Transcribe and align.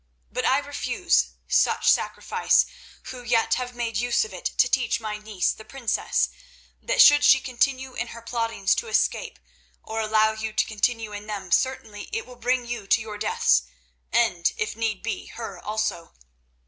But 0.31 0.45
I 0.47 0.57
refuse 0.57 1.33
such 1.47 1.91
sacrifice 1.91 2.65
who 3.09 3.21
yet 3.21 3.53
have 3.53 3.75
made 3.75 3.97
use 3.97 4.25
of 4.25 4.33
it 4.33 4.45
to 4.57 4.67
teach 4.67 4.99
my 4.99 5.19
niece, 5.19 5.51
the 5.51 5.63
princess, 5.63 6.29
that 6.81 6.99
should 6.99 7.23
she 7.23 7.39
continue 7.39 7.93
in 7.93 8.07
her 8.07 8.21
plottings 8.23 8.73
to 8.77 8.87
escape, 8.87 9.37
or 9.83 9.99
allow 10.01 10.31
you 10.31 10.53
to 10.53 10.65
continue 10.65 11.11
in 11.11 11.27
them, 11.27 11.51
certainly 11.51 12.09
it 12.11 12.25
will 12.25 12.35
bring 12.35 12.65
you 12.65 12.87
to 12.87 12.99
your 12.99 13.19
deaths, 13.19 13.61
and, 14.11 14.53
if 14.57 14.75
need 14.75 15.03
be, 15.03 15.27
her 15.27 15.63
also. 15.63 16.11